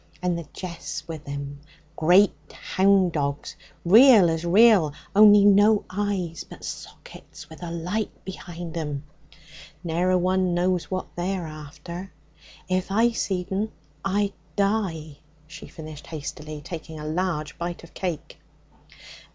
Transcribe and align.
And 0.19 0.35
the 0.35 0.47
jeath's 0.51 1.07
with 1.07 1.27
him, 1.27 1.61
great 1.95 2.33
hound 2.53 3.11
dogs, 3.11 3.55
real 3.85 4.31
as 4.31 4.43
real, 4.43 4.93
only 5.15 5.45
no 5.45 5.85
eyes, 5.91 6.43
but 6.43 6.63
sockets 6.65 7.47
with 7.51 7.61
a 7.61 7.69
light 7.69 8.09
behind 8.25 8.75
'em. 8.75 9.03
Ne'er 9.83 10.09
a 10.09 10.17
one 10.17 10.55
knows 10.55 10.89
what 10.89 11.15
they's 11.15 11.39
after. 11.41 12.11
If 12.67 12.89
I 12.91 13.11
seed 13.11 13.51
'em 13.53 13.71
I'd 14.03 14.33
die,' 14.55 15.17
she 15.45 15.67
finished 15.67 16.07
hastily, 16.07 16.61
taking 16.61 16.99
a 16.99 17.05
large 17.05 17.55
bite 17.59 17.83
of 17.83 17.93
cake. 17.93 18.39